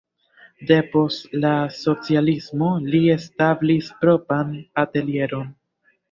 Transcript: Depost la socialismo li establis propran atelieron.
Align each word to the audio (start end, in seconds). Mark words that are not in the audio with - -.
Depost 0.69 1.33
la 1.41 1.49
socialismo 1.79 2.69
li 2.85 3.01
establis 3.15 3.91
propran 4.05 4.49
atelieron. 4.85 5.45